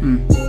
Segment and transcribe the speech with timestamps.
[0.00, 0.48] Mm.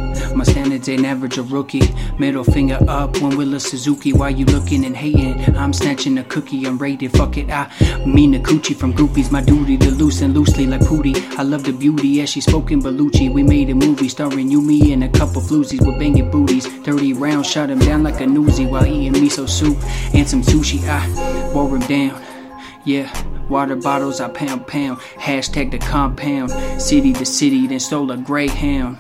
[0.70, 1.82] minutes ain't average a rookie.
[2.18, 4.14] Middle finger up when Willa Suzuki.
[4.14, 5.56] Why you looking and hating?
[5.58, 7.12] I'm snatching a cookie, I'm rated.
[7.12, 7.70] Fuck it, I
[8.06, 9.32] mean the coochie from groupies.
[9.32, 11.18] My duty to loosen loosely like Pootie.
[11.38, 13.32] I love the beauty as she spoken Bellucci.
[13.34, 16.68] We made a movie starring you, me, and a couple floozies with banging booties.
[16.68, 19.78] 30 rounds, shot him down like a newsie while eating miso soup
[20.14, 20.80] and some sushi.
[20.88, 22.22] I wore him down.
[22.86, 23.12] Yeah,
[23.50, 25.00] water bottles I pound pound.
[25.18, 26.52] Hashtag the compound.
[26.82, 28.98] City to city, then stole a greyhound.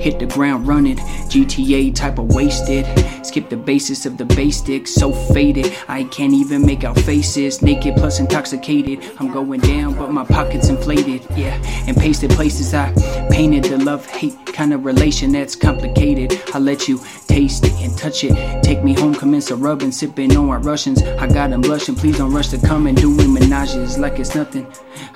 [0.00, 2.86] Hit the ground running, GTA type of wasted.
[3.24, 5.76] Skip the basis of the basics, so faded.
[5.88, 7.62] I can't even make out faces.
[7.62, 9.04] Naked plus intoxicated.
[9.18, 11.26] I'm going down, but my pockets inflated.
[11.36, 12.92] Yeah, and pasted places I
[13.30, 16.40] painted the love hate kind of relation that's complicated.
[16.54, 18.62] I let you taste it and touch it.
[18.62, 21.02] Take me home, commence a rubbing, sipping on our Russians.
[21.02, 24.66] I got them blushing, please don't rush to come and doing menages like it's nothing.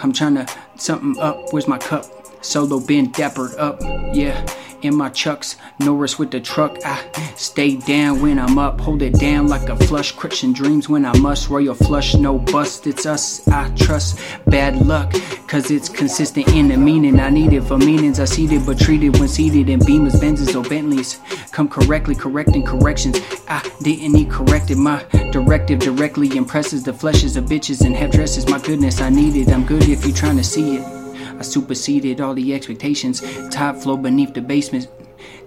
[0.03, 1.53] I'm trying to something up.
[1.53, 2.22] Where's my cup?
[2.43, 3.81] Solo been dappered up,
[4.13, 4.45] yeah.
[4.83, 6.77] In my chucks, Norris with the truck.
[6.85, 7.01] I
[7.37, 10.11] stay down when I'm up, hold it down like a flush.
[10.11, 11.49] Christian dreams when I must.
[11.49, 12.89] Royal flush, no bust.
[12.89, 14.19] It's us, I trust.
[14.49, 15.13] Bad luck,
[15.47, 17.21] cause it's consistent in the meaning.
[17.21, 18.19] I need it for meanings.
[18.19, 21.21] I seated but treated when seated in Beamers, Benzes, or Bentleys.
[21.53, 23.21] Come correctly, correcting corrections.
[23.49, 24.79] I didn't need corrected.
[24.79, 28.49] My directive directly impresses the fleshes of bitches and have dresses.
[28.49, 29.53] My goodness, I need it.
[29.53, 31.02] I'm good if you're trying to see it.
[31.43, 33.21] I superseded all the expectations.
[33.51, 34.87] Top floor beneath the basement.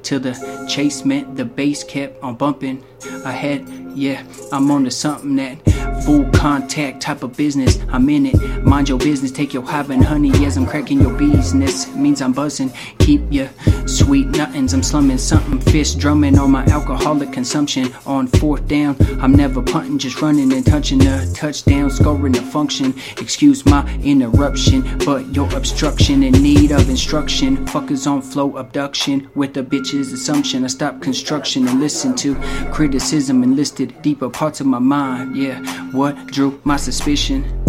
[0.04, 0.34] Till the
[0.68, 2.84] chase meant the bass kept on bumping
[3.24, 3.66] ahead.
[3.96, 5.56] Yeah, I'm on to something that
[6.04, 7.80] full contact type of business.
[7.88, 8.66] I'm in it.
[8.66, 11.88] Mind your business, take your hive and honey Yes, I'm cracking your business.
[11.96, 12.74] Means I'm buzzing.
[13.00, 13.50] Keep your
[13.96, 14.74] sweet nothings.
[14.74, 15.60] I'm slumming something.
[15.60, 17.94] Fist drumming on my alcoholic consumption.
[18.06, 22.94] On fourth down, I'm never punting, just running and touching the touchdown, scoring the function.
[23.18, 27.66] Excuse my interruption, but your obstruction in need of instruction.
[27.68, 30.64] Fuckers on flow abduction with the bitch's assumption.
[30.64, 32.36] I stop construction and listen to
[32.72, 35.36] criticism enlisted deeper parts of my mind.
[35.38, 35.60] Yeah,
[35.92, 37.65] what drew my suspicion?